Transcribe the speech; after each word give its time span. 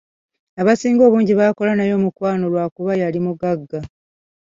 Abasinga 0.61 1.01
obungi 1.07 1.33
baakola 1.39 1.71
naye 1.75 1.93
omukwano 1.99 2.45
lwa 2.53 2.65
kuba 2.75 2.91
yali 3.01 3.19
mugagga. 3.25 3.79